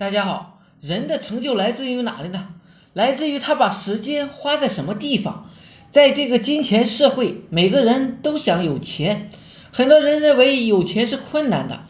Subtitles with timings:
[0.00, 2.48] 大家好，人的成就来自于哪里呢？
[2.94, 5.50] 来自于他把时间花在什么地方。
[5.92, 9.30] 在这个金钱社会，每个人都想有钱，
[9.70, 11.80] 很多人认为有钱是困难的。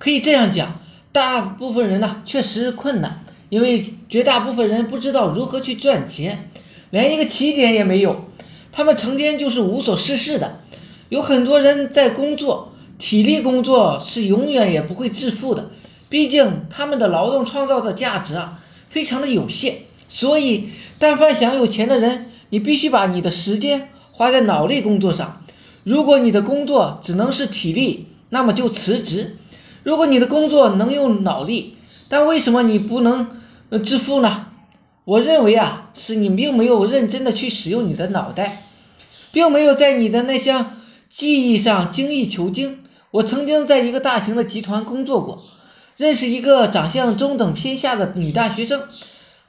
[0.00, 0.80] 可以这样讲，
[1.12, 6.50] 大部分人呢确实困难，因为绝大部分人不知道如何去赚钱，
[6.90, 8.24] 连一个起点也没有。
[8.72, 10.58] 他们成天就是无所事事的。
[11.08, 15.70] 有很多人在工作，体力工作是永远也不会致富的。
[16.10, 18.60] 毕竟他们的劳动创造的价值啊，
[18.90, 19.74] 非常的有限，
[20.08, 25.44] 所以但凡想有钱的人，你必须把你的时间花在脑力工作上。
[25.84, 29.36] 如果你的工作只能是体力，那么就辞职；
[29.84, 31.76] 如果你的工作能用脑力，
[32.08, 33.40] 但为什么你不能
[33.70, 34.48] 呃致富呢？
[35.04, 38.64] 我认为啊，是你并没有认真的去使用你的脑袋，
[39.30, 42.80] 并没有在你的那项技艺上精益求精。
[43.12, 45.42] 我曾经在一个大型的集团工作过。
[46.00, 48.84] 认识一个长相中等偏下的女大学生，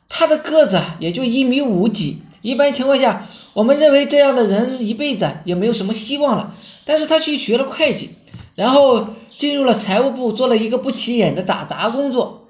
[0.10, 2.24] 她的个子也就一米五几。
[2.42, 6.58] 一般情况下，我们认为这样的人一辈子也没有什么希望了。
[6.84, 8.10] 但是她去学了会计，
[8.56, 12.50] 然后进入了财务部，做了一个不起眼的打杂工作，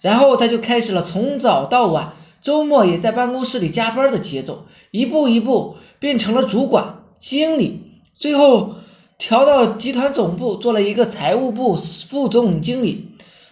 [0.00, 7.80] 然后她就开始了从早到晚，周末也在办公室里加班的节奏，一步一步变成了主管、经理，
[8.14, 8.76] 最后
[9.18, 13.08] 调到集团总部做了一个财务部副总经理。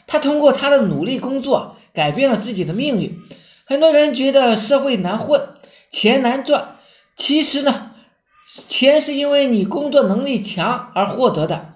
[0.08, 3.20] 他通过他的努力工作改变了自己的命运。
[3.64, 5.40] 很多人觉得社会难混，
[5.92, 6.76] 钱难赚，
[7.16, 7.92] 其实呢，
[8.68, 11.74] 钱是因为你工作能力强而获得的。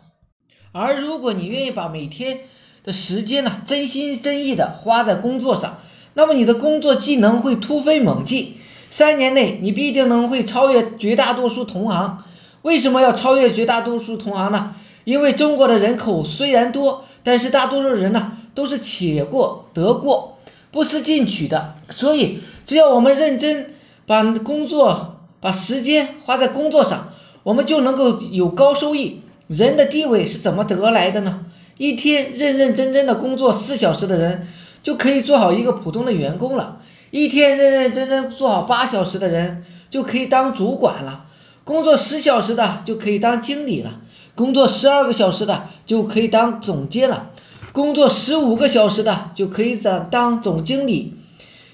[0.73, 2.41] 而如果你愿意把每天
[2.83, 5.79] 的时间呢，真心真意的花在工作上，
[6.15, 8.57] 那么你的工作技能会突飞猛进。
[8.91, 12.25] 三年内，你必定能会超越绝大多数同行。
[12.63, 14.77] 为什么要超越绝大多数同行呢？
[15.05, 17.05] 因为中国的人口虽然多。
[17.25, 20.39] 但是大多数人呢，都是且过得过，
[20.72, 21.77] 不思进取的。
[21.91, 23.75] 所以，只要我们认真
[24.08, 27.12] 把工作、把时间花在工作上，
[27.45, 29.20] 我们就能够有高收益。
[29.46, 31.46] 人的地位是怎么得来的呢？
[31.79, 34.48] 一天认认真真的工作四小时的人，
[34.83, 36.80] 就可以做好一个普通的员工了；
[37.12, 41.27] 一天认认真真做好八小时的人，就可以当主管了；
[41.64, 44.00] 工作十小时的就可以当经理了。
[44.34, 47.30] 工作十二个小时的就可以当总监了，
[47.73, 51.14] 工作十五个小时的就可以当当总经理。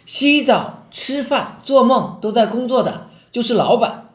[0.06, 4.10] 洗澡、吃饭、做梦都在工作的，就是老板。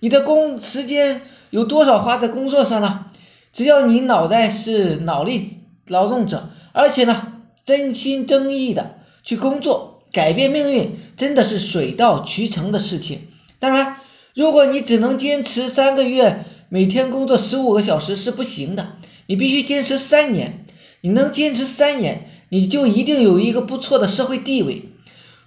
[0.00, 3.06] 你的工时间有多少花在工作上呢？
[3.52, 7.34] 只要你脑袋是脑力劳动者，而且呢
[7.66, 13.28] 真心真意的去工作，改变命运真的是水到渠成的事情。
[13.60, 13.98] 当然，
[14.34, 16.44] 如果你只能坚持三个月。
[16.74, 20.64] 每天工作十五个小时是不行的，你必须坚持三年。
[21.02, 24.88] 你能坚持三年，你就一定有一个不错的社会地位。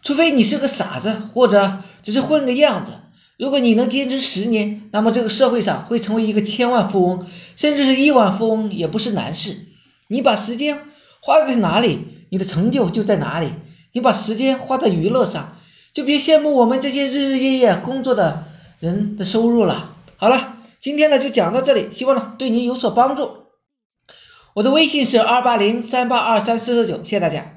[0.03, 2.91] 除非你是个傻子，或者只是混个样子。
[3.39, 7.25] 如果你能坚持十年，那么这个社会上会成为一个千万富翁，
[7.55, 9.65] 甚至是亿万富翁也不是难事。
[10.09, 10.77] 你把时间
[11.21, 13.49] 花在哪里，你的成就就在哪里。
[13.93, 15.57] 你把时间花在娱乐上，
[15.91, 18.43] 就别羡慕我们这些日日夜夜工作的
[18.79, 19.95] 人的收入了。
[20.17, 20.53] 好了。
[20.81, 23.47] 今天呢就讲到这里，希望呢对你有所帮助。
[24.53, 27.54] 我的微信是二八零三八二三四四九，谢谢大家。